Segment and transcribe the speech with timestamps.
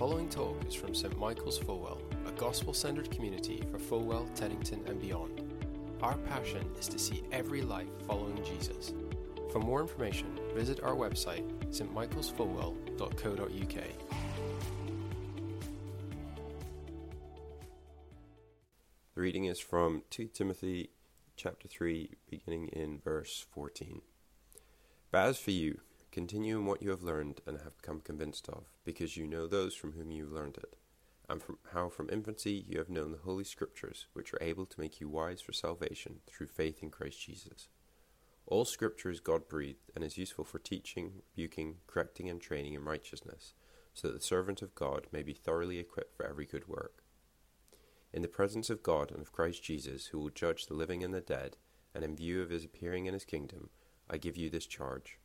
[0.00, 4.98] following talk is from St Michael's Fulwell, a gospel centered community for Fulwell, Teddington, and
[4.98, 5.42] beyond.
[6.00, 8.94] Our passion is to see every life following Jesus.
[9.52, 13.84] For more information, visit our website, stmichaelsfulwell.co.uk.
[19.14, 20.92] The reading is from 2 Timothy
[21.36, 24.00] chapter 3, beginning in verse 14.
[25.10, 25.80] But as for you,
[26.10, 29.74] continue in what you have learned and have become convinced of, because you know those
[29.74, 30.76] from whom you have learned it,
[31.28, 34.80] and from how from infancy you have known the Holy Scriptures, which are able to
[34.80, 37.68] make you wise for salvation through faith in Christ Jesus.
[38.46, 42.84] All Scripture is God breathed and is useful for teaching, rebuking, correcting, and training in
[42.84, 43.54] righteousness,
[43.94, 47.04] so that the servant of God may be thoroughly equipped for every good work.
[48.12, 51.14] In the presence of God and of Christ Jesus, who will judge the living and
[51.14, 51.56] the dead,
[51.94, 53.70] and in view of his appearing in his kingdom,
[54.08, 55.18] I give you this charge.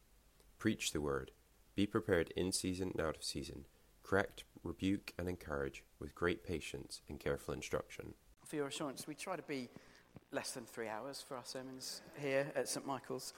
[0.66, 1.30] Preach the word.
[1.76, 3.66] Be prepared in season and out of season.
[4.02, 8.16] Correct, rebuke, and encourage with great patience and careful instruction.
[8.44, 9.70] For your assurance, we try to be
[10.32, 12.84] less than three hours for our sermons here at St.
[12.84, 13.36] Michael's.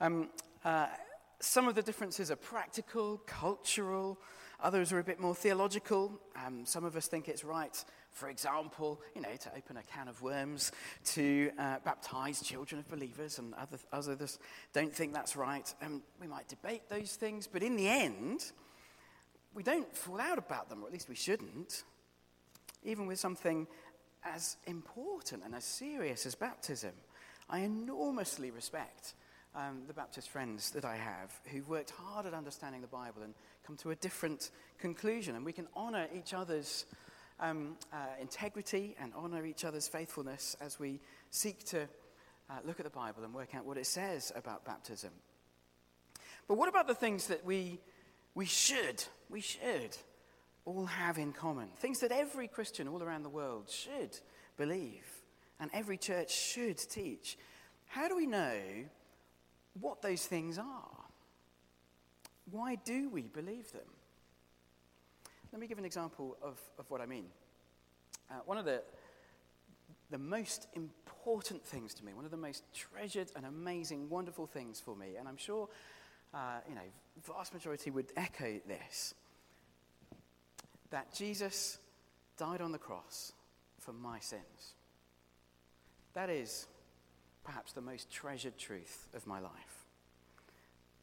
[0.00, 0.30] Um,
[0.64, 0.86] uh,
[1.38, 4.18] some of the differences are practical, cultural,
[4.58, 6.18] others are a bit more theological.
[6.46, 10.08] Um, some of us think it's right, for example, you know, to open a can
[10.08, 10.72] of worms
[11.04, 14.38] to uh, baptize children of believers, and other, others
[14.72, 15.72] don't think that's right.
[15.82, 18.52] Um, we might debate those things, but in the end,
[19.54, 21.84] we don't fall out about them, or at least we shouldn't,
[22.84, 23.66] even with something
[24.24, 26.92] as important and as serious as baptism.
[27.48, 29.14] I enormously respect
[29.54, 33.34] um, the Baptist friends that I have who've worked hard at understanding the Bible and
[33.66, 35.34] come to a different conclusion.
[35.34, 36.86] And we can honor each other's
[37.40, 42.84] um, uh, integrity and honor each other's faithfulness as we seek to uh, look at
[42.84, 45.10] the Bible and work out what it says about baptism.
[46.48, 47.80] But what about the things that we,
[48.34, 49.96] we should, we should
[50.64, 51.68] all have in common?
[51.78, 54.18] Things that every Christian all around the world should
[54.56, 55.06] believe
[55.60, 57.38] and every church should teach.
[57.86, 58.56] How do we know
[59.80, 60.88] what those things are?
[62.50, 63.82] Why do we believe them?
[65.52, 67.24] Let me give an example of, of what I mean.
[68.30, 68.82] Uh, one of the,
[70.10, 74.80] the most important things to me, one of the most treasured and amazing, wonderful things
[74.80, 75.68] for me, and I'm sure,
[76.32, 76.80] uh, you know,
[77.26, 79.14] vast majority would echo this,
[80.90, 81.78] that Jesus
[82.36, 83.32] died on the cross
[83.78, 84.74] for my sins.
[86.14, 86.66] That is
[87.44, 89.84] perhaps the most treasured truth of my life.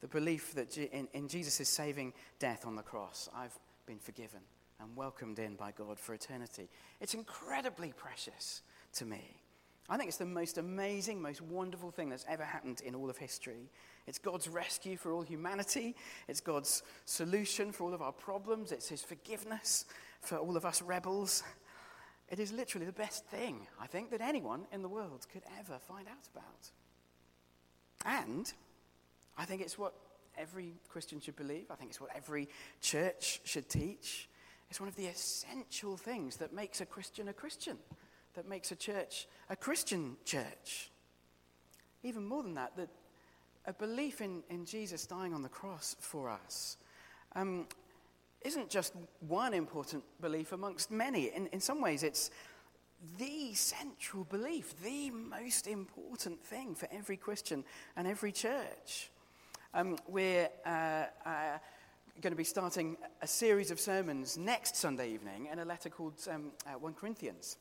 [0.00, 4.40] The belief that in, in Jesus' saving death on the cross, I've been forgiven
[4.80, 6.68] and welcomed in by God for eternity.
[7.00, 8.62] It's incredibly precious
[8.92, 9.40] to me.
[9.88, 13.16] I think it's the most amazing, most wonderful thing that's ever happened in all of
[13.16, 13.70] history.
[14.06, 15.96] It's God's rescue for all humanity.
[16.28, 18.70] It's God's solution for all of our problems.
[18.70, 19.86] It's His forgiveness
[20.20, 21.42] for all of us rebels.
[22.28, 25.78] It is literally the best thing, I think, that anyone in the world could ever
[25.78, 26.70] find out about.
[28.04, 28.52] And
[29.38, 29.94] I think it's what
[30.38, 31.66] every Christian should believe.
[31.70, 32.48] I think it's what every
[32.80, 34.28] church should teach.
[34.70, 37.78] It's one of the essential things that makes a Christian a Christian,
[38.34, 40.90] that makes a church a Christian church.
[42.02, 42.88] Even more than that, that
[43.66, 46.76] a belief in, in Jesus dying on the cross for us
[47.34, 47.66] um,
[48.42, 51.26] isn't just one important belief amongst many.
[51.34, 52.30] In, in some ways, it's
[53.18, 57.64] the central belief, the most important thing for every Christian
[57.96, 59.10] and every church.
[59.74, 61.58] Um, we're uh, uh,
[62.22, 66.14] going to be starting a series of sermons next Sunday evening in a letter called
[66.30, 67.58] um, uh, 1 Corinthians.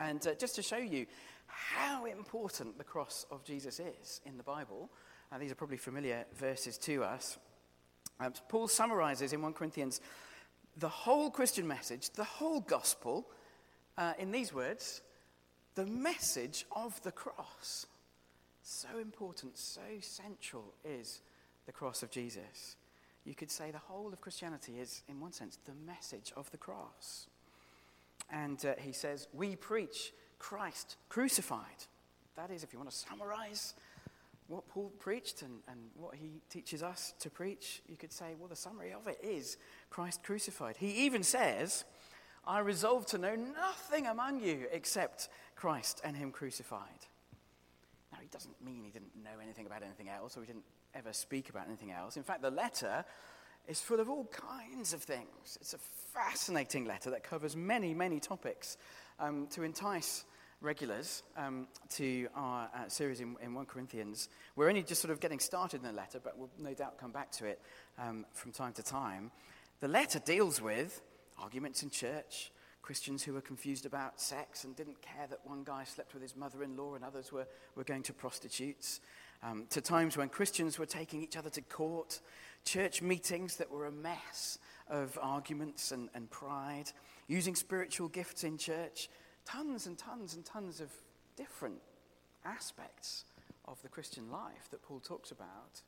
[0.00, 1.04] And uh, just to show you
[1.46, 4.88] how important the cross of Jesus is in the Bible,
[5.30, 7.36] uh, these are probably familiar verses to us.
[8.18, 10.00] Um, Paul summarizes in 1 Corinthians
[10.78, 13.26] the whole Christian message, the whole gospel,
[13.98, 15.02] uh, in these words
[15.74, 17.86] the message of the cross.
[18.62, 21.22] So important, so central is
[21.66, 22.76] the cross of Jesus.
[23.24, 26.56] You could say the whole of Christianity is, in one sense, the message of the
[26.56, 27.26] cross.
[28.30, 31.86] And uh, he says, We preach Christ crucified.
[32.36, 33.74] That is, if you want to summarize
[34.50, 38.48] what Paul preached and, and what he teaches us to preach, you could say, well,
[38.48, 39.56] the summary of it is
[39.90, 40.76] Christ crucified.
[40.76, 41.84] He even says,
[42.44, 47.06] I resolve to know nothing among you except Christ and Him crucified.
[48.30, 51.48] He doesn't mean he didn't know anything about anything else or he didn't ever speak
[51.50, 52.16] about anything else.
[52.16, 53.04] In fact, the letter
[53.66, 55.58] is full of all kinds of things.
[55.60, 55.78] It's a
[56.12, 58.76] fascinating letter that covers many, many topics
[59.18, 60.24] um, to entice
[60.60, 64.28] regulars um, to our uh, series in, in 1 Corinthians.
[64.54, 67.10] We're only just sort of getting started in the letter, but we'll no doubt come
[67.10, 67.60] back to it
[67.98, 69.32] um, from time to time.
[69.80, 71.02] The letter deals with
[71.36, 75.84] arguments in church, Christians who were confused about sex and didn't care that one guy
[75.84, 77.46] slept with his mother in law and others were,
[77.76, 79.00] were going to prostitutes,
[79.42, 82.20] um, to times when Christians were taking each other to court,
[82.64, 86.92] church meetings that were a mess of arguments and, and pride,
[87.28, 89.08] using spiritual gifts in church,
[89.44, 90.90] tons and tons and tons of
[91.36, 91.80] different
[92.44, 93.24] aspects
[93.66, 95.82] of the Christian life that Paul talks about.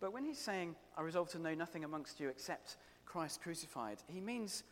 [0.00, 4.20] But when he's saying, I resolve to know nothing amongst you except Christ crucified, he
[4.20, 4.62] means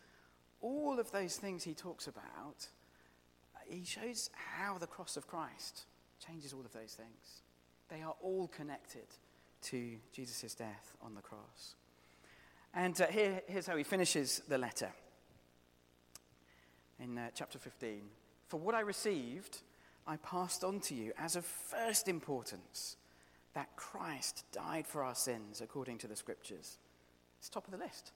[0.61, 2.69] all of those things he talks about.
[3.67, 5.85] He shows how the cross of Christ
[6.25, 7.43] changes all of those things.
[7.89, 9.07] They are all connected
[9.63, 11.75] to Jesus' death on the cross.
[12.75, 14.91] And uh, here, here's how he finishes the letter
[17.01, 18.03] in uh, chapter 15.
[18.49, 19.59] For what I received,
[20.07, 22.97] I passed on to you as of first importance
[23.55, 26.79] that Christ died for our sins according to the scriptures.
[27.39, 28.13] It's top of the list.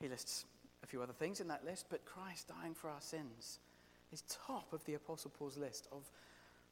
[0.00, 0.44] He lists
[0.82, 3.58] a few other things in that list, but Christ dying for our sins
[4.12, 6.10] is top of the Apostle Paul's list of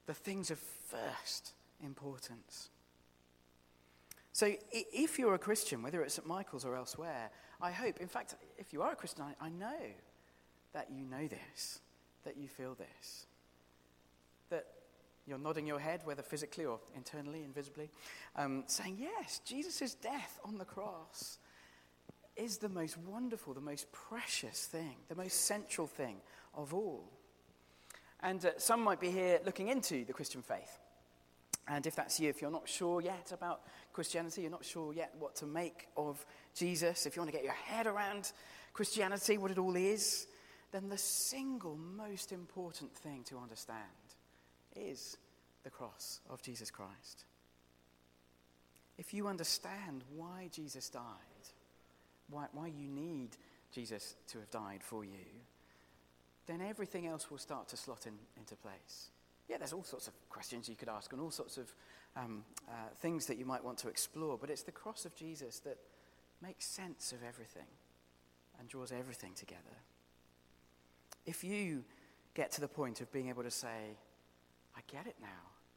[0.07, 1.53] the things of first
[1.83, 2.71] importance.
[4.33, 7.31] So, if you're a Christian, whether it's at Michael's or elsewhere,
[7.61, 9.81] I hope, in fact, if you are a Christian, I, I know
[10.73, 11.81] that you know this,
[12.25, 13.27] that you feel this,
[14.51, 14.67] that
[15.27, 17.91] you're nodding your head, whether physically or internally, invisibly,
[18.37, 21.39] um, saying, Yes, Jesus' death on the cross
[22.41, 26.17] is the most wonderful, the most precious thing, the most central thing
[26.55, 27.09] of all.
[28.23, 30.79] And uh, some might be here looking into the Christian faith.
[31.69, 33.61] And if that's you, if you're not sure yet about
[33.93, 37.45] Christianity, you're not sure yet what to make of Jesus, if you want to get
[37.45, 38.33] your head around
[38.73, 40.27] Christianity, what it all is,
[40.73, 43.85] then the single most important thing to understand
[44.75, 45.17] is
[45.63, 47.25] the cross of Jesus Christ.
[48.99, 51.03] If you understand why Jesus died,
[52.31, 53.31] why, why you need
[53.73, 55.27] Jesus to have died for you,
[56.47, 59.11] then everything else will start to slot in, into place.
[59.49, 61.73] Yeah, there's all sorts of questions you could ask and all sorts of
[62.17, 65.59] um, uh, things that you might want to explore, but it's the cross of Jesus
[65.61, 65.77] that
[66.43, 67.67] makes sense of everything
[68.59, 69.77] and draws everything together.
[71.27, 71.85] If you
[72.35, 73.97] get to the point of being able to say,
[74.77, 75.29] I get it now,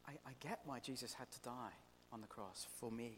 [0.08, 1.74] I, I get why Jesus had to die
[2.12, 3.18] on the cross for me,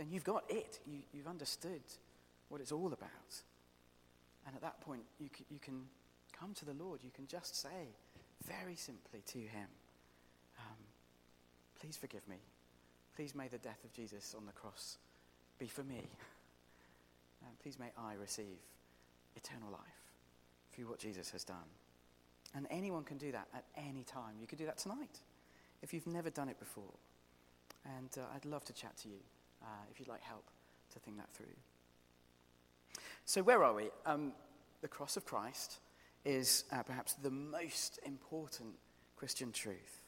[0.00, 0.80] then you've got it.
[0.86, 1.82] You, you've understood
[2.48, 3.42] what it's all about.
[4.46, 5.82] And at that point, you, c- you can
[6.32, 7.00] come to the Lord.
[7.04, 7.92] You can just say,
[8.46, 9.68] very simply to him,
[10.58, 10.78] um,
[11.78, 12.36] Please forgive me.
[13.14, 14.96] Please may the death of Jesus on the cross
[15.58, 16.02] be for me.
[17.42, 18.58] And please may I receive
[19.34, 19.80] eternal life
[20.72, 21.56] through what Jesus has done.
[22.54, 24.34] And anyone can do that at any time.
[24.38, 25.20] You could do that tonight
[25.80, 26.92] if you've never done it before.
[27.96, 29.20] And uh, I'd love to chat to you
[29.62, 30.44] uh, if you'd like help
[30.92, 31.46] to think that through.
[33.24, 33.90] So, where are we?
[34.06, 34.32] Um,
[34.80, 35.78] the cross of Christ
[36.24, 38.74] is uh, perhaps the most important
[39.16, 40.00] Christian truth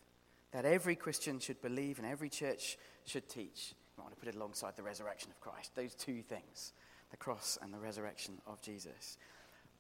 [0.53, 3.75] that every Christian should believe and every church should teach.
[3.99, 6.73] I want to put it alongside the resurrection of Christ, those two things
[7.11, 9.19] the cross and the resurrection of Jesus.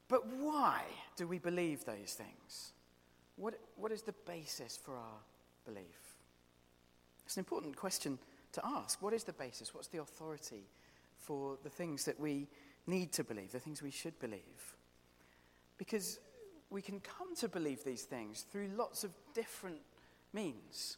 [0.06, 0.82] But why
[1.16, 2.72] do we believe those things?
[3.36, 5.18] What, what is the basis for our
[5.64, 6.18] belief?
[7.24, 8.18] It's an important question
[8.52, 9.02] to ask.
[9.02, 9.74] What is the basis?
[9.74, 10.64] What's the authority
[11.18, 12.48] for the things that we
[12.86, 14.76] need to believe, the things we should believe?
[15.78, 16.18] Because
[16.70, 19.80] we can come to believe these things through lots of different
[20.32, 20.96] means.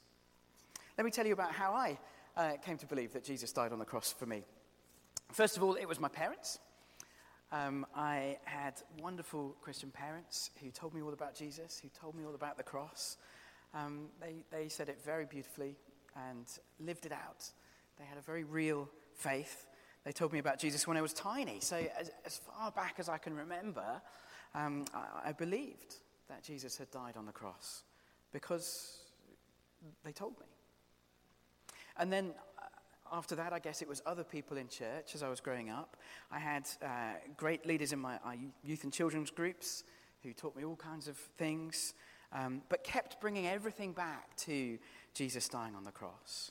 [0.97, 1.99] Let me tell you about how I
[2.37, 4.43] uh, came to believe that Jesus died on the cross for me.
[5.33, 6.59] First of all, it was my parents.
[7.51, 12.25] Um, I had wonderful Christian parents who told me all about Jesus, who told me
[12.25, 13.17] all about the cross.
[13.75, 15.77] Um, they, they said it very beautifully
[16.29, 16.47] and
[16.81, 17.51] lived it out.
[17.99, 19.67] They had a very real faith.
[20.05, 21.61] They told me about Jesus when I was tiny.
[21.61, 24.03] So, as, as far back as I can remember,
[24.55, 25.97] um, I, I believed
[26.29, 27.83] that Jesus had died on the cross
[28.33, 28.99] because
[30.05, 30.47] they told me.
[31.97, 35.29] And then uh, after that, I guess it was other people in church as I
[35.29, 35.97] was growing up.
[36.31, 38.19] I had uh, great leaders in my,
[38.63, 39.85] youth and children's groups
[40.23, 41.95] who taught me all kinds of things,
[42.33, 44.79] um, but kept bringing everything back to
[45.15, 46.51] Jesus dying on the cross.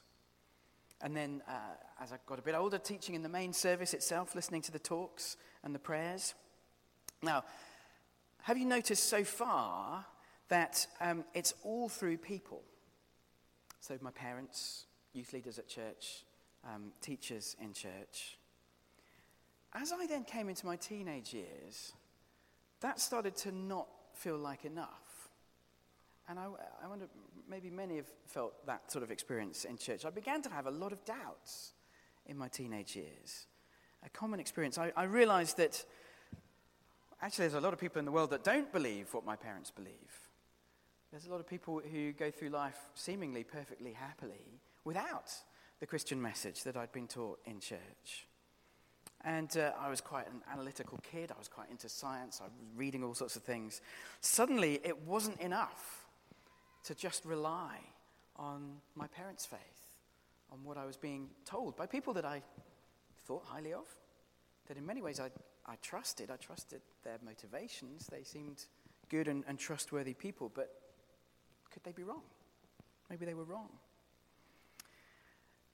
[1.02, 4.36] And then, uh, as I got a bit older, teaching in the main service itself,
[4.36, 6.34] listening to the talks and the prayers.
[7.22, 7.44] Now,
[8.44, 10.06] have you noticed so far
[10.48, 12.62] that um, it's all through people?
[13.82, 16.24] So, my parents, youth leaders at church,
[16.66, 18.38] um, teachers in church.
[19.74, 21.94] As I then came into my teenage years,
[22.80, 25.30] that started to not feel like enough.
[26.30, 26.46] And I,
[26.84, 27.08] I wonder,
[27.50, 30.06] maybe many have felt that sort of experience in church.
[30.06, 31.74] I began to have a lot of doubts
[32.26, 33.48] in my teenage years.
[34.06, 34.78] A common experience.
[34.78, 35.84] I, I realized that
[37.22, 39.72] actually, there's a lot of people in the world that don't believe what my parents
[39.72, 39.94] believe.
[41.12, 45.32] There's a lot of people who go through life seemingly perfectly happily without
[45.80, 48.28] the Christian message that I'd been taught in church.
[49.24, 51.32] And uh, I was quite an analytical kid.
[51.34, 52.42] I was quite into science.
[52.42, 53.82] I was reading all sorts of things.
[54.20, 56.03] Suddenly, it wasn't enough
[56.86, 57.78] to just rely
[58.36, 59.60] on my parents' faith,
[60.52, 62.42] on what I was being told by people that I
[63.26, 63.86] thought highly of,
[64.68, 65.30] that in many ways I,
[65.66, 66.30] I trusted.
[66.32, 68.08] I trusted their motivations.
[68.08, 68.66] They seemed
[69.10, 70.70] good and, and trustworthy people, but
[71.72, 72.24] could they be wrong?
[73.10, 73.70] Maybe they were wrong.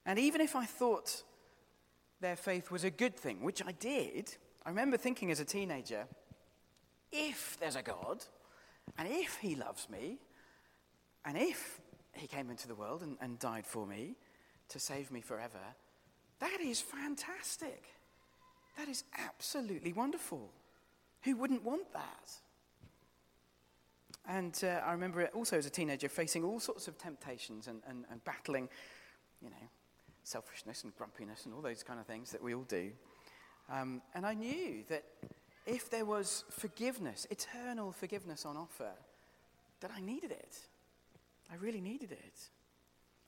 [0.05, 1.23] And even if I thought
[2.21, 4.35] their faith was a good thing, which I did,
[4.65, 6.05] I remember thinking as a teenager
[7.11, 8.23] if there's a God,
[8.97, 10.19] and if he loves me,
[11.25, 11.81] and if
[12.13, 14.15] he came into the world and, and died for me
[14.69, 15.59] to save me forever,
[16.39, 17.83] that is fantastic.
[18.77, 20.51] That is absolutely wonderful.
[21.23, 22.31] Who wouldn't want that?
[24.27, 28.05] And uh, I remember also as a teenager facing all sorts of temptations and, and,
[28.11, 28.69] and battling,
[29.41, 29.55] you know,
[30.23, 32.91] selfishness and grumpiness and all those kind of things that we all do.
[33.71, 35.03] Um, and I knew that
[35.65, 38.91] if there was forgiveness, eternal forgiveness on offer,
[39.81, 40.57] that I needed it.
[41.51, 42.49] I really needed it.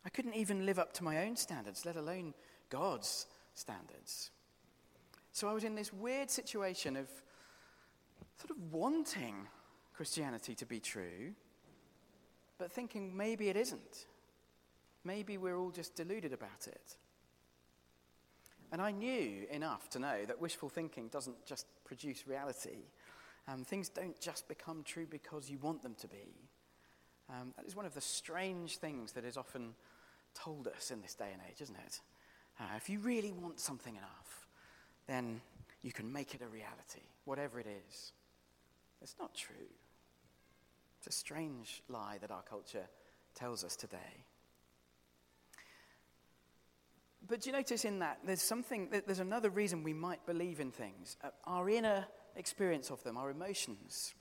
[0.05, 2.33] I couldn't even live up to my own standards, let alone
[2.69, 4.31] God's standards.
[5.31, 7.07] So I was in this weird situation of
[8.37, 9.47] sort of wanting
[9.93, 11.33] Christianity to be true,
[12.57, 14.07] but thinking maybe it isn't.
[15.03, 16.95] Maybe we're all just deluded about it.
[18.71, 22.85] And I knew enough to know that wishful thinking doesn't just produce reality.
[23.47, 26.49] Um, things don't just become true because you want them to be.
[27.31, 29.73] Um, that is one of the strange things that is often
[30.33, 32.01] told us in this day and age, isn't it?
[32.59, 34.47] Uh, if you really want something enough,
[35.07, 35.41] then
[35.81, 38.11] you can make it a reality, whatever it is.
[39.01, 39.55] It's not true.
[40.99, 42.85] It's a strange lie that our culture
[43.33, 44.25] tells us today.
[47.27, 50.71] But do you notice in that there's something, there's another reason we might believe in
[50.71, 54.13] things uh, our inner experience of them, our emotions.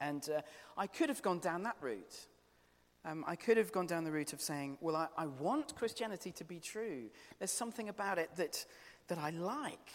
[0.00, 0.40] And uh,
[0.76, 2.26] I could have gone down that route.
[3.04, 6.32] Um, I could have gone down the route of saying, well, I, I, want Christianity
[6.32, 7.04] to be true.
[7.38, 8.66] There's something about it that,
[9.08, 9.90] that I like,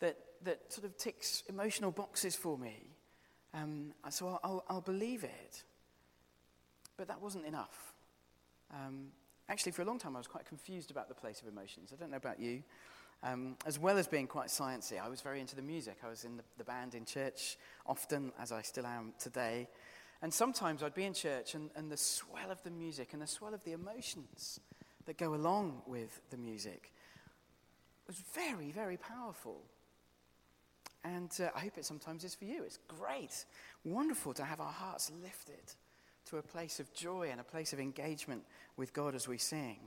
[0.00, 2.96] that, that sort of ticks emotional boxes for me.
[3.52, 5.64] Um, so I'll, I'll, I'll, believe it.
[6.96, 7.92] But that wasn't enough.
[8.72, 9.08] Um,
[9.50, 11.92] actually, for a long time, I was quite confused about the place of emotions.
[11.92, 12.62] I don't know about you.
[13.22, 15.98] Um, as well as being quite sciencey, I was very into the music.
[16.04, 17.56] I was in the, the, band in church
[17.86, 19.68] often, as I still am today.
[20.22, 23.26] And sometimes I'd be in church, and, and the swell of the music and the
[23.26, 24.60] swell of the emotions
[25.06, 26.92] that go along with the music
[28.06, 29.62] was very, very powerful.
[31.04, 32.62] And uh, I hope it sometimes is for you.
[32.64, 33.44] It's great,
[33.84, 35.74] wonderful to have our hearts lifted
[36.26, 38.42] to a place of joy and a place of engagement
[38.76, 39.78] with God as we sing.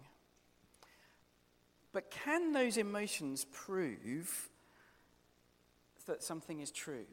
[1.99, 4.47] But can those emotions prove
[6.05, 7.03] that something is true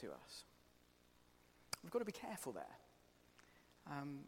[0.00, 0.44] to us?
[1.82, 2.76] We've got to be careful there.
[3.90, 4.20] Um,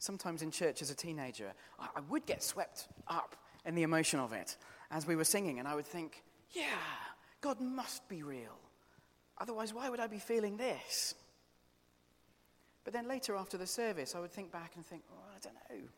[0.00, 4.20] sometimes in church as a teenager, I, I would get swept up in the emotion
[4.20, 4.58] of it
[4.90, 6.64] as we were singing, and I would think, yeah,
[7.40, 8.58] God must be real.
[9.38, 11.14] Otherwise, why would I be feeling this?
[12.84, 15.54] But then later after the service, I would think back and think, oh, I don't
[15.54, 15.88] know.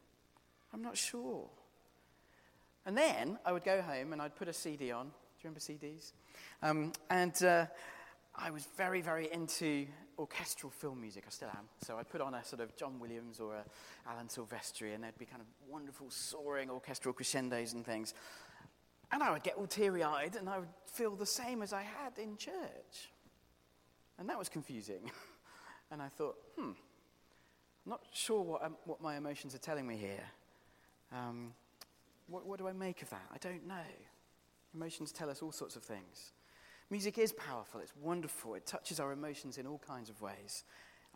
[0.73, 1.50] I'm not sure.
[2.87, 5.06] And then I would go home and I'd put a CD on.
[5.06, 6.12] Do you remember CDs?
[6.62, 7.66] Um, and uh,
[8.34, 9.87] I was very, very into
[10.18, 11.25] orchestral film music.
[11.26, 11.68] I still am.
[11.82, 13.54] So I'd put on a sort of John Williams or
[14.06, 18.14] Alan Silvestri, and there'd be kind of wonderful soaring orchestral crescendos and things.
[19.12, 21.82] And I would get all teary eyed and I would feel the same as I
[21.82, 23.10] had in church.
[24.18, 25.10] And that was confusing.
[25.92, 26.70] And I thought, hmm,
[27.84, 30.22] I'm not sure what, um, what my emotions are telling me here.
[31.12, 31.52] Um,
[32.30, 33.26] what, what do I make of that?
[33.32, 33.75] I don't know.
[34.75, 36.32] Emotions tell us all sorts of things.
[36.90, 40.64] Music is powerful, it's wonderful, it touches our emotions in all kinds of ways.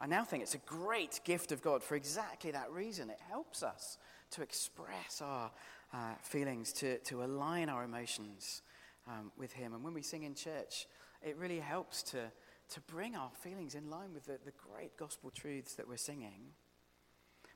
[0.00, 3.10] I now think it's a great gift of God for exactly that reason.
[3.10, 3.98] It helps us
[4.32, 5.50] to express our
[5.92, 8.62] uh, feelings, to, to align our emotions
[9.08, 9.72] um, with Him.
[9.72, 10.86] And when we sing in church,
[11.22, 12.30] it really helps to,
[12.70, 16.52] to bring our feelings in line with the, the great gospel truths that we're singing.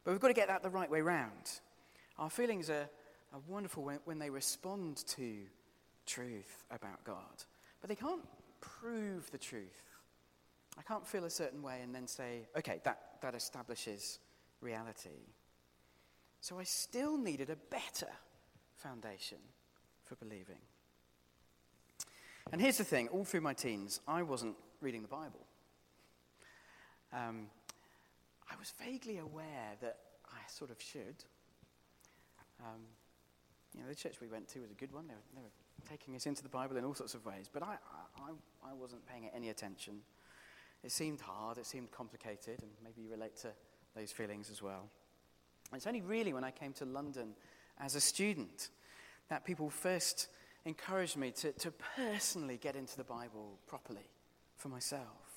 [0.04, 1.60] But we've got to get that the right way round.
[2.18, 2.88] Our feelings are,
[3.32, 5.36] are wonderful when, when they respond to
[6.06, 7.44] truth about God,
[7.80, 8.26] but they can't
[8.60, 9.82] prove the truth.
[10.78, 14.18] I can't feel a certain way and then say, okay, that, that establishes
[14.60, 15.26] reality.
[16.40, 18.10] So I still needed a better
[18.76, 19.38] foundation
[20.04, 20.58] for believing.
[22.52, 25.44] And here's the thing all through my teens, I wasn't reading the Bible.
[27.12, 27.48] Um,
[28.50, 31.24] I was vaguely aware that I sort of should.
[32.60, 32.80] Um,
[33.74, 35.06] you know, the church we went to was a good one.
[35.06, 37.62] They were, they were taking us into the Bible in all sorts of ways, but
[37.62, 37.76] I,
[38.16, 40.00] I, I wasn't paying it any attention.
[40.84, 43.48] It seemed hard, it seemed complicated, and maybe you relate to
[43.96, 44.88] those feelings as well.
[45.74, 47.34] It's only really when I came to London
[47.80, 48.70] as a student
[49.28, 50.28] that people first
[50.64, 54.08] encouraged me to, to personally get into the Bible properly
[54.56, 55.27] for myself.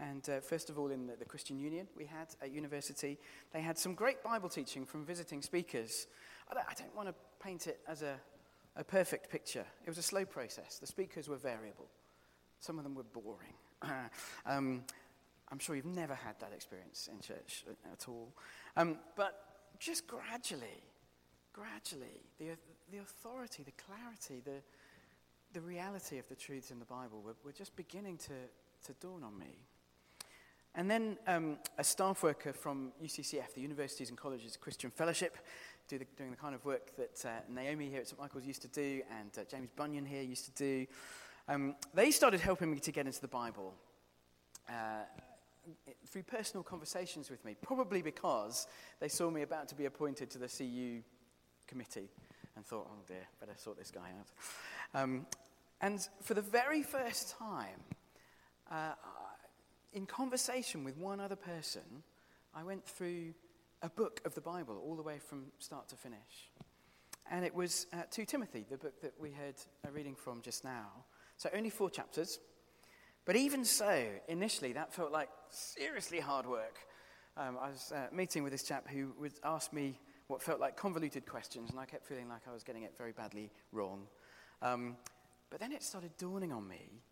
[0.00, 3.18] And uh, first of all, in the, the, Christian Union we had at university,
[3.52, 6.08] they had some great Bible teaching from visiting speakers.
[6.50, 8.16] I don't, don't want to paint it as a,
[8.76, 9.64] a perfect picture.
[9.84, 10.78] It was a slow process.
[10.78, 11.86] The speakers were variable,
[12.58, 13.54] some of them were boring.
[14.46, 14.82] um,
[15.52, 18.32] I'm sure you've never had that experience in church at all.
[18.76, 19.44] Um, but
[19.78, 20.82] just gradually,
[21.52, 22.56] gradually, the,
[22.90, 24.62] the authority, the clarity, the,
[25.52, 28.32] the reality of the truths in the Bible were, were just beginning to,
[28.86, 29.58] to dawn on me.
[30.76, 35.36] And then um, a staff worker from UCCF, the Universities and Colleges Christian Fellowship,
[35.88, 38.62] do the, doing the kind of work that uh, Naomi here at St Michael's used
[38.62, 40.86] to do and uh, James Bunyan here used to do.
[41.48, 43.74] Um, they started helping me to get into the Bible
[44.68, 45.04] uh,
[46.06, 48.66] through personal conversations with me, probably because
[48.98, 51.02] they saw me about to be appointed to the CU
[51.66, 52.08] committee
[52.56, 55.00] and thought, oh dear, better sort this guy out.
[55.00, 55.26] Um,
[55.80, 57.80] and for the very first time,
[58.70, 58.92] uh,
[59.94, 62.02] in conversation with one other person,
[62.54, 63.32] I went through
[63.80, 66.50] a book of the Bible all the way from start to finish.
[67.30, 69.54] And it was uh, 2 Timothy, the book that we heard
[69.86, 70.88] a reading from just now.
[71.36, 72.40] So only four chapters.
[73.24, 76.78] But even so, initially, that felt like seriously hard work.
[77.36, 80.76] Um, I was uh, meeting with this chap who would ask me what felt like
[80.76, 84.06] convoluted questions, and I kept feeling like I was getting it very badly wrong.
[84.60, 84.96] Um,
[85.50, 87.02] but then it started dawning on me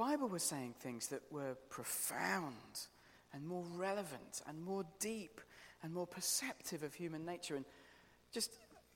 [0.00, 2.86] Bible was saying things that were profound
[3.34, 5.42] and more relevant and more deep
[5.82, 7.66] and more perceptive of human nature and
[8.32, 8.50] just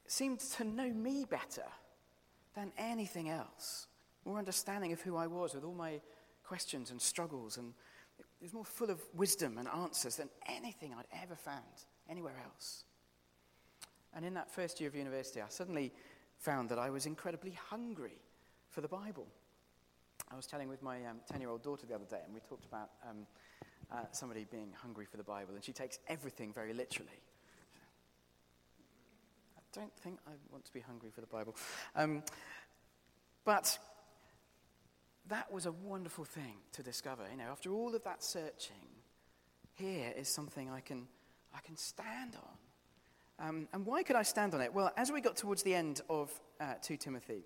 [0.06, 1.66] seemed to know me better
[2.54, 3.86] than anything else.
[4.24, 6.00] More understanding of who I was with all my
[6.42, 7.58] questions and struggles.
[7.58, 7.74] And
[8.18, 12.84] it was more full of wisdom and answers than anything I'd ever found anywhere else.
[14.14, 15.92] And in that first year of university, I suddenly
[16.38, 18.22] found that I was incredibly hungry
[18.70, 19.26] for the Bible.
[20.34, 22.40] I was chatting with my 10 um, year old daughter the other day, and we
[22.40, 23.18] talked about um,
[23.92, 27.20] uh, somebody being hungry for the Bible, and she takes everything very literally.
[29.56, 31.54] I don't think I want to be hungry for the Bible.
[31.94, 32.24] Um,
[33.44, 33.78] but
[35.28, 37.22] that was a wonderful thing to discover.
[37.30, 38.88] You know, after all of that searching,
[39.74, 41.06] here is something I can,
[41.54, 43.46] I can stand on.
[43.48, 44.74] Um, and why could I stand on it?
[44.74, 47.44] Well, as we got towards the end of uh, 2 Timothy,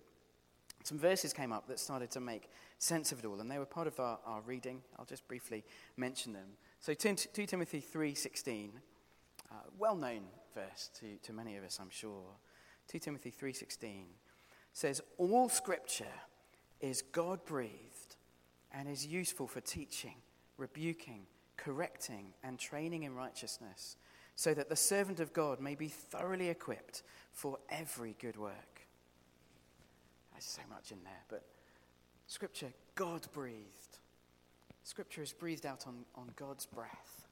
[0.88, 2.48] some verses came up that started to make
[2.78, 4.80] sense of it all, and they were part of our, our reading.
[4.98, 5.62] I'll just briefly
[5.98, 6.48] mention them.
[6.80, 8.70] So 2, 2 Timothy 3.16,
[9.50, 10.22] uh, well-known
[10.54, 12.24] verse to, to many of us, I'm sure.
[12.90, 14.04] 2 Timothy 3.16
[14.72, 16.06] says, All scripture
[16.80, 18.16] is God-breathed
[18.72, 20.14] and is useful for teaching,
[20.56, 21.26] rebuking,
[21.58, 23.96] correcting, and training in righteousness,
[24.36, 28.77] so that the servant of God may be thoroughly equipped for every good work.
[30.38, 31.42] There's so much in there, but
[32.28, 33.98] Scripture, God breathed.
[34.84, 37.26] Scripture is breathed out on, on God's breath.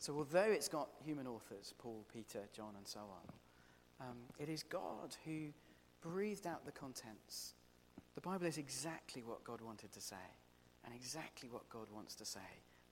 [0.00, 4.64] So, although it's got human authors, Paul, Peter, John, and so on, um, it is
[4.64, 5.50] God who
[6.00, 7.54] breathed out the contents.
[8.16, 10.16] The Bible is exactly what God wanted to say,
[10.84, 12.40] and exactly what God wants to say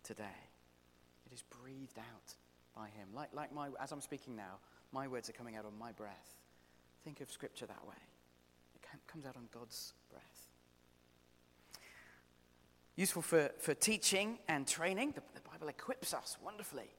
[0.04, 0.46] today.
[1.26, 2.34] It is breathed out
[2.72, 3.08] by Him.
[3.12, 4.58] Like, like my, as I'm speaking now,
[4.92, 6.36] my words are coming out on my breath.
[7.02, 7.96] Think of Scripture that way
[9.06, 10.48] comes out on God's breath.
[12.96, 15.12] Useful for, for teaching and training.
[15.12, 16.90] The, the Bible equips us wonderfully.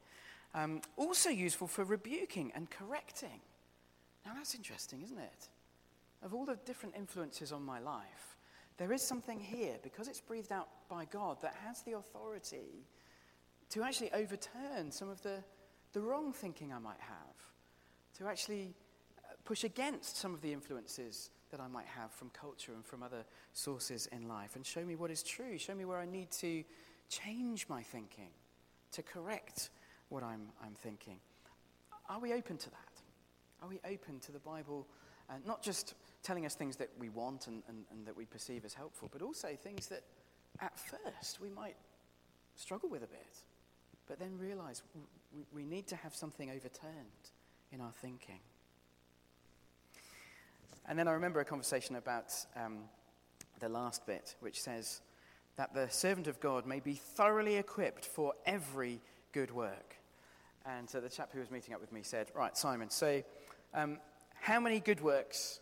[0.56, 3.42] Um, also useful for rebuking and correcting.
[4.26, 5.50] Now that's interesting, isn't it?
[6.24, 8.38] Of all the different influences on my life,
[8.78, 12.86] there is something here, because it's breathed out by God, that has the authority
[13.70, 15.44] to actually overturn some of the,
[15.94, 17.36] the wrong thinking I might have,
[18.18, 18.74] to actually
[19.18, 23.04] uh, push against some of the influences that I might have from culture and from
[23.04, 25.58] other sources in life and show me what is true.
[25.58, 26.64] Show me where I need to
[27.10, 28.30] change my thinking,
[28.92, 29.70] to correct
[30.10, 31.20] what I'm, I'm thinking.
[32.10, 32.78] Are we open to that?
[33.62, 34.88] Are we open to the Bible
[35.30, 38.66] uh, not just telling us things that we want and, and, and that we perceive
[38.66, 40.04] as helpful, but also things that
[40.60, 41.76] at first we might
[42.56, 43.38] struggle with a bit,
[44.08, 44.82] but then realize
[45.34, 47.30] we, we need to have something overturned
[47.72, 48.40] in our thinking?
[50.90, 52.80] And then I remember a conversation about um,
[53.60, 55.02] the last bit, which says
[55.56, 59.00] that the servant of God may be thoroughly equipped for every
[59.32, 59.96] good work.
[60.66, 63.22] And uh, the chap who was meeting up with me said, Right, Simon, so
[63.76, 64.00] um,
[64.42, 65.60] how many good works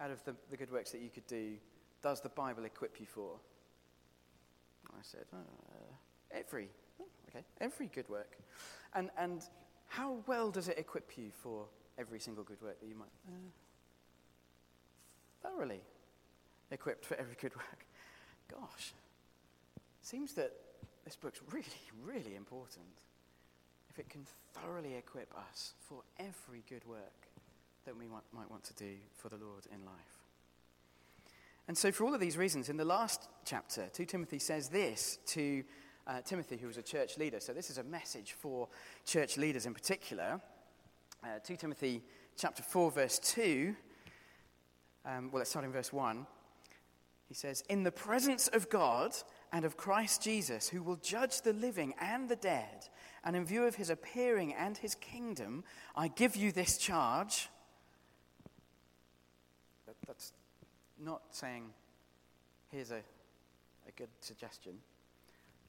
[0.00, 1.56] out of the, the good works that you could do
[2.02, 3.32] does the Bible equip you for?
[4.88, 5.36] I said, uh,
[6.30, 6.70] Every.
[7.28, 8.38] Okay, every good work.
[8.94, 9.42] And, and
[9.88, 11.66] how well does it equip you for
[11.98, 13.12] every single good work that you might?
[13.28, 13.50] Uh,
[15.42, 15.80] thoroughly
[16.70, 17.86] equipped for every good work.
[18.50, 18.92] Gosh,
[20.02, 20.52] seems that
[21.04, 21.66] this book's really,
[22.04, 22.86] really important
[23.90, 24.24] if it can
[24.54, 27.28] thoroughly equip us for every good work
[27.84, 30.20] that we want, might want to do for the Lord in life.
[31.66, 35.18] And so, for all of these reasons, in the last chapter, 2 Timothy says this
[35.26, 35.62] to
[36.06, 37.40] uh, Timothy, who was a church leader.
[37.40, 38.68] So, this is a message for
[39.06, 40.40] church leaders in particular.
[41.22, 42.02] Uh, 2 Timothy
[42.36, 43.74] chapter 4, verse 2.
[45.04, 46.26] Um, well, let's start in verse 1.
[47.28, 49.12] He says, In the presence of God
[49.52, 52.88] and of Christ Jesus, who will judge the living and the dead,
[53.24, 55.64] and in view of his appearing and his kingdom,
[55.96, 57.48] I give you this charge.
[59.86, 60.32] That, that's
[60.98, 61.70] not saying,
[62.68, 63.02] here's a,
[63.88, 64.74] a good suggestion.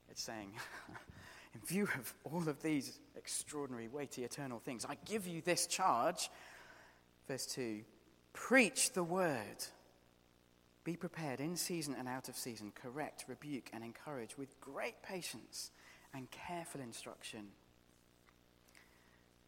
[0.10, 0.54] It's saying,
[1.54, 6.30] in view of all of these extraordinary, weighty, eternal things, I give you this charge.
[7.28, 7.82] Verse 2
[8.34, 9.66] Preach the word.
[10.84, 15.72] Be prepared in season and out of season, correct, rebuke, and encourage with great patience
[16.14, 17.48] and careful instruction.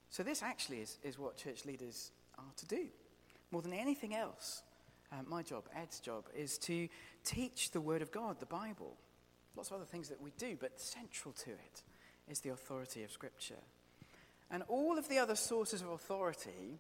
[0.10, 2.86] So, this actually is, is what church leaders are to do.
[3.52, 4.62] More than anything else,
[5.12, 6.88] uh, my job, Ed's job, is to
[7.24, 8.96] teach the Word of God, the Bible.
[9.56, 11.84] Lots of other things that we do, but central to it
[12.30, 13.62] is the authority of Scripture.
[14.52, 16.80] And all of the other sources of authority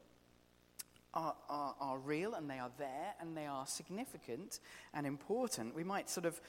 [1.13, 4.59] are, are, are real and they are there and they are significant
[4.93, 5.75] and important.
[5.75, 6.39] We might sort of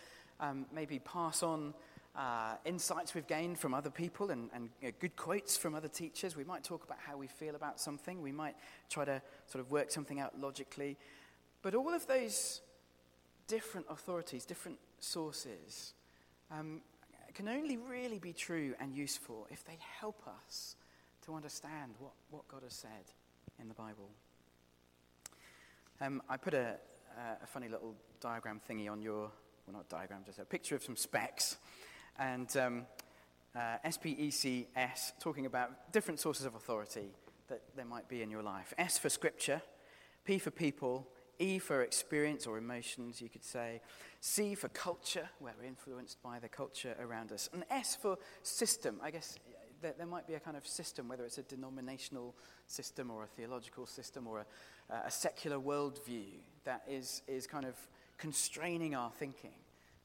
[0.40, 1.74] um, maybe pass on
[2.16, 5.88] uh, insights we've gained from other people and, and you know, good quotes from other
[5.88, 6.36] teachers.
[6.36, 8.22] We might talk about how we feel about something.
[8.22, 8.54] We might
[8.88, 10.96] try to sort of work something out logically.
[11.62, 12.60] But all of those
[13.48, 15.94] different authorities, different sources,
[16.50, 16.82] um,
[17.34, 20.76] can only really be true and useful if they help us
[21.26, 23.12] to understand what, what God has said
[23.60, 24.10] in the Bible.
[26.00, 26.76] Um, I put a,
[27.42, 29.30] a, funny little diagram thingy on your,
[29.66, 31.56] well, not diagram, just a picture of some specs.
[32.18, 32.86] And um,
[33.54, 37.12] uh, SPECS, talking about different sources of authority
[37.48, 38.74] that there might be in your life.
[38.76, 39.62] S for scripture,
[40.24, 41.06] P for people,
[41.38, 43.80] E for experience or emotions, you could say.
[44.20, 47.48] C for culture, where we're influenced by the culture around us.
[47.52, 48.98] And S for system.
[49.00, 49.38] I guess
[49.84, 52.34] there, there might be a kind of system, whether it's a denominational
[52.66, 56.24] system or a theological system or a, uh, a secular worldview
[56.64, 57.74] that is, is kind of
[58.16, 59.58] constraining our thinking,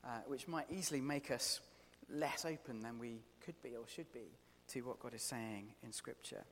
[0.03, 1.61] uh, which might easily make us
[2.09, 4.27] less open than we could be or should be
[4.67, 6.43] to what God is saying in Scripture.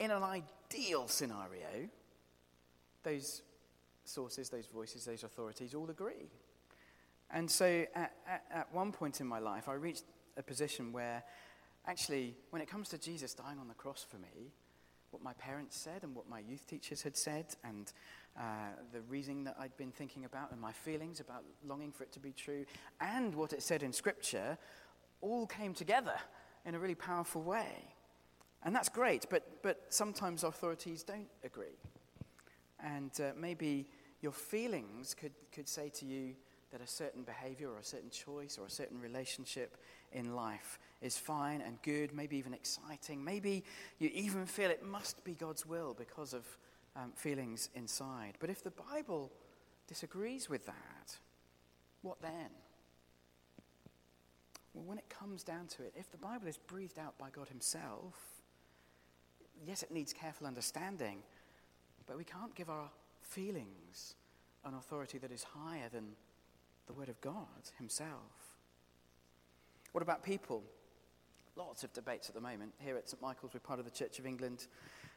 [0.00, 1.90] In an ideal scenario,
[3.02, 3.42] those
[4.06, 6.30] sources, those voices, those authorities all agree.
[7.30, 10.04] And so at, at, at, one point in my life, I reached
[10.36, 11.22] a position where
[11.86, 14.52] actually, when it comes to Jesus dying on the cross for me,
[15.10, 17.92] what my parents said and what my youth teachers had said and
[18.36, 18.42] uh,
[18.92, 22.20] the reasoning that I'd been thinking about and my feelings about longing for it to
[22.20, 22.64] be true
[23.00, 24.58] and what it said in Scripture
[25.20, 26.16] all came together
[26.66, 27.94] in a really powerful way.
[28.64, 31.78] And that's great, but, but sometimes authorities don't agree.
[32.82, 33.86] And uh, maybe
[34.20, 36.34] your feelings could, could say to you
[36.74, 39.76] that a certain behavior or a certain choice or a certain relationship
[40.10, 43.22] in life is fine and good, maybe even exciting.
[43.22, 43.62] Maybe
[44.00, 46.44] you even feel it must be God's will because of
[46.96, 48.34] um, feelings inside.
[48.40, 49.30] But if the Bible
[49.86, 51.16] disagrees with that,
[52.02, 52.50] what then?
[54.74, 57.46] Well, when it comes down to it, if the Bible is breathed out by God
[57.50, 58.18] Himself,
[59.64, 61.18] yes, it needs careful understanding,
[62.08, 62.90] but we can't give our
[63.22, 64.16] feelings
[64.64, 66.16] an authority that is higher than
[66.86, 68.08] the Word of God Himself.
[69.92, 70.62] What about people?
[71.56, 72.72] Lots of debates at the moment.
[72.78, 74.66] Here at St Michael's, we're part of the Church of England.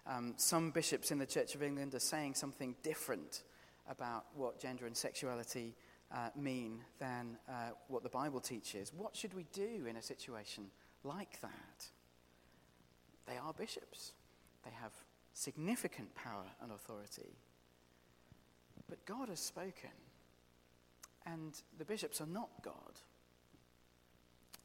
[0.05, 3.43] Um, some bishops in the Church of England are saying something different
[3.89, 5.75] about what gender and sexuality
[6.11, 8.91] uh, mean than uh, what the Bible teaches.
[8.95, 10.67] What should we do in a situation
[11.03, 11.87] like that?
[13.27, 14.13] They are bishops,
[14.63, 14.91] they have
[15.33, 17.35] significant power and authority.
[18.89, 19.89] But God has spoken,
[21.27, 22.73] and the bishops are not God.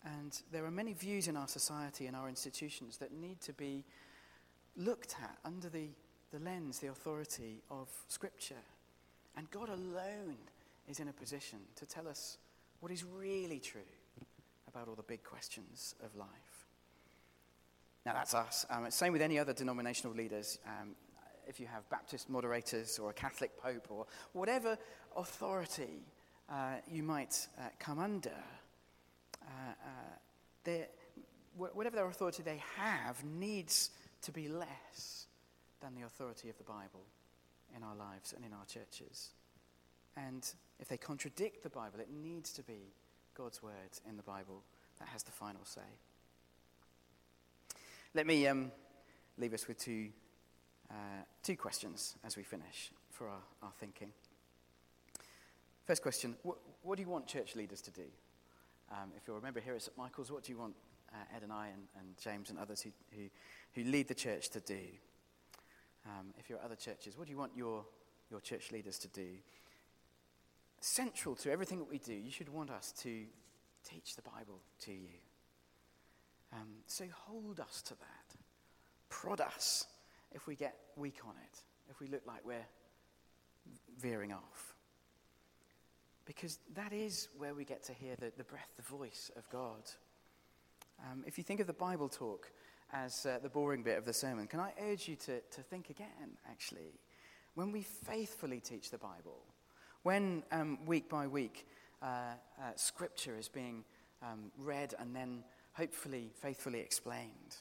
[0.04, 3.84] And there are many views in our society and our institutions that need to be
[4.76, 5.88] looked at under the,
[6.32, 8.54] the lens, the authority of Scripture.
[9.36, 10.36] And God alone
[10.88, 12.38] is in a position to tell us
[12.80, 13.80] what is really true
[14.68, 16.66] about all the big questions of life.
[18.04, 18.66] Now, that's us.
[18.70, 20.58] Um, same with any other denominational leaders.
[20.66, 20.96] Um,
[21.46, 24.76] if you have Baptist moderators or a Catholic pope or whatever
[25.16, 26.02] authority
[26.52, 28.36] uh, you might uh, come under,
[29.42, 29.72] uh,
[30.66, 30.70] uh
[31.56, 33.90] whatever their authority they have needs
[34.22, 35.26] to be less
[35.80, 37.04] than the authority of the Bible
[37.76, 39.30] in our lives and in our churches.
[40.16, 42.92] And if they contradict the Bible, it needs to be
[43.34, 44.62] God's word in the Bible
[44.98, 45.80] that has the final say.
[48.14, 48.70] Let me um,
[49.38, 50.08] leave us with two,
[50.90, 54.12] uh, two questions as we finish for our, our thinking.
[55.84, 58.04] First question what, what, do you want church leaders to do?
[58.90, 59.96] Um, if you'll remember here at St.
[59.96, 60.74] Michael's, what do you want
[61.12, 63.28] uh, Ed and I and, and, James and others who, who,
[63.74, 64.78] who, lead the church to do?
[66.06, 67.84] Um, if you're at other churches, what do you want your,
[68.30, 69.28] your church leaders to do?
[70.80, 73.24] Central to everything that we do, you should want us to
[73.88, 75.18] teach the Bible to you.
[76.52, 78.36] Um, so hold us to that.
[79.08, 79.86] Prod us
[80.32, 81.58] if we get weak on it,
[81.90, 82.66] if we look like we're
[83.98, 84.71] veering off.
[86.24, 89.90] Because that is where we get to hear the, the breath, the voice of God.
[91.10, 92.50] Um, if you think of the Bible talk
[92.92, 95.90] as uh, the boring bit of the sermon, can I urge you to, to think
[95.90, 97.00] again, actually?
[97.54, 99.42] When we faithfully teach the Bible,
[100.02, 101.66] when um, week by week
[102.02, 102.06] uh,
[102.58, 103.84] uh, scripture is being
[104.22, 107.56] um, read and then hopefully faithfully explained,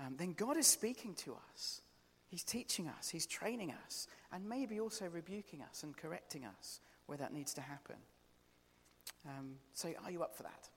[0.00, 1.82] um, then God is speaking to us.
[2.28, 7.18] He's teaching us, He's training us, and maybe also rebuking us and correcting us where
[7.18, 7.96] that needs to happen.
[9.26, 10.68] Um, so, are you up for that?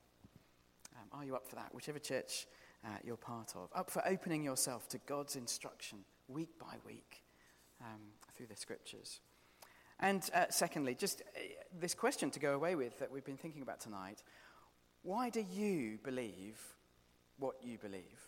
[0.95, 1.75] Um, are you up for that?
[1.75, 2.47] Whichever church
[2.85, 3.69] uh, you're part of.
[3.75, 7.21] Up for opening yourself to God's instruction week by week
[7.81, 7.99] um,
[8.33, 9.19] through the scriptures.
[9.99, 11.39] And uh, secondly, just uh,
[11.79, 14.23] this question to go away with that we've been thinking about tonight
[15.03, 16.59] why do you believe
[17.39, 18.21] what you believe?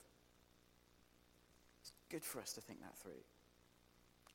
[1.81, 3.11] It's good for us to think that through.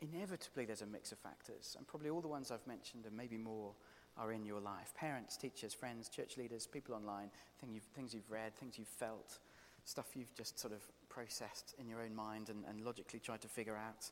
[0.00, 3.36] Inevitably, there's a mix of factors, and probably all the ones I've mentioned and maybe
[3.36, 3.72] more
[4.16, 7.30] are in your life parents, teachers, friends, church leaders, people online,
[7.60, 9.38] things you've, things you've read, things you've felt,
[9.84, 13.48] stuff you've just sort of processed in your own mind and, and logically tried to
[13.48, 14.10] figure out.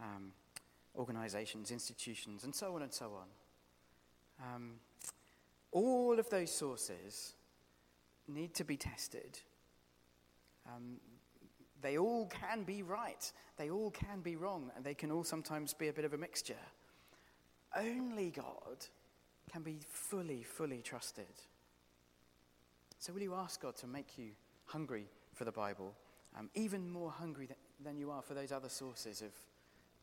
[0.00, 0.32] Um,
[0.98, 4.54] organizations, institutions, and so on and so on.
[4.54, 4.72] Um,
[5.70, 7.34] all of those sources
[8.26, 9.38] need to be tested.
[10.66, 10.98] Um,
[11.82, 15.74] they all can be right, they all can be wrong, and they can all sometimes
[15.74, 16.54] be a bit of a mixture.
[17.76, 18.86] Only God
[19.50, 21.26] can be fully, fully trusted.
[22.98, 24.30] So, will you ask God to make you
[24.66, 25.94] hungry for the Bible,
[26.36, 29.32] um, even more hungry th- than you are for those other sources of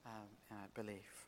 [0.05, 1.24] um, uh, belief?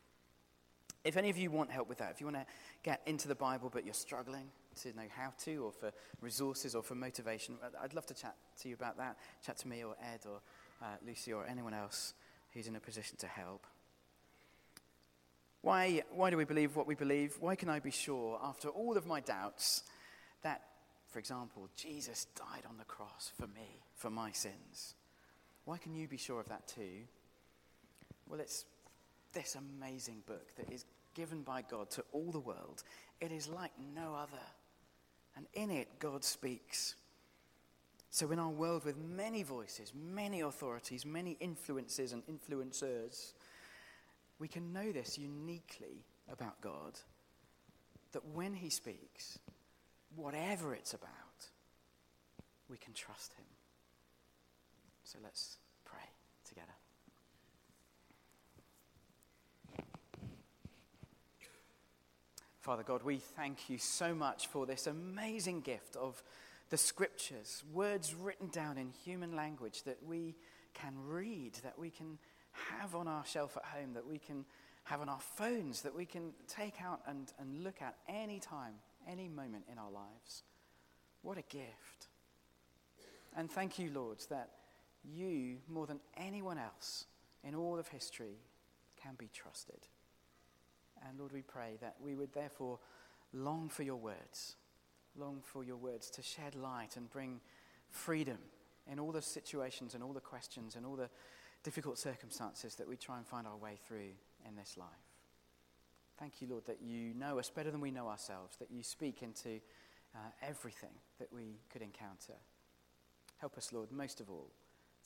[1.07, 2.45] If any of you want help with that, if you want to
[2.83, 4.49] get into the Bible but you're struggling,
[4.81, 5.91] to know how to, or for
[6.21, 9.15] resources, or for motivation, I'd love to chat to you about that.
[9.45, 10.41] Chat to me, or Ed, or
[10.81, 12.13] uh, Lucy, or anyone else
[12.53, 13.65] who's in a position to help.
[15.61, 17.37] Why, why do we believe what we believe?
[17.39, 19.83] Why can I be sure, after all of my doubts,
[20.43, 20.61] that,
[21.07, 24.95] for example, Jesus died on the cross for me, for my sins?
[25.63, 27.05] Why can you be sure of that too?
[28.29, 28.65] Well, it's
[29.33, 30.85] this amazing book that is
[31.17, 32.83] given by God to all the world.
[33.19, 34.45] It is like no other.
[35.35, 36.95] And in it, God speaks.
[38.11, 43.33] So, in our world with many voices, many authorities, many influences and influencers,
[44.39, 46.99] we can know this uniquely about God
[48.13, 49.39] that when He speaks,
[50.15, 51.11] whatever it's about,
[52.69, 53.45] we can trust Him.
[55.03, 56.09] So, let's pray
[56.47, 56.73] together.
[62.67, 66.21] Father God, we thank you so much for this amazing gift of
[66.69, 70.35] the scriptures, words written down in human language that we
[70.73, 72.17] can read, that we can
[72.51, 74.43] have on our shelf at home, that we can
[74.83, 78.73] have on our phones, that we can take out and, and look at any time,
[79.09, 80.43] any moment in our lives.
[81.21, 82.09] What a gift.
[83.37, 84.49] And thank you, Lord, that
[85.05, 87.05] you, more than anyone else
[87.45, 88.41] in all of history,
[89.01, 89.87] can be trusted.
[91.07, 92.79] And Lord, we pray that we would therefore
[93.33, 94.55] long for your words,
[95.15, 97.41] long for your words to shed light and bring
[97.89, 98.37] freedom
[98.89, 101.09] in all the situations and all the questions and all the
[101.63, 104.11] difficult circumstances that we try and find our way through
[104.47, 104.87] in this life.
[106.17, 109.21] Thank you, Lord, that you know us better than we know ourselves, that you speak
[109.21, 109.59] into
[110.15, 112.33] uh, everything that we could encounter.
[113.37, 114.49] Help us, Lord, most of all,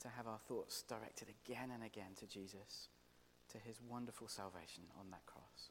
[0.00, 2.88] to have our thoughts directed again and again to Jesus,
[3.50, 5.70] to his wonderful salvation on that cross.